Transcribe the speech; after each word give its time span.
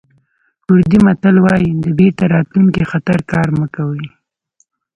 کوردي 0.63 0.99
متل 1.05 1.35
وایي 1.45 1.69
د 1.83 1.85
بېرته 1.97 2.23
راتلونکي 2.35 2.83
خطر 2.91 3.19
کار 3.31 3.47
مه 3.59 3.67
کوئ. 3.75 4.05